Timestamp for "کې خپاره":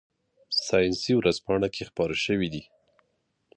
1.75-2.15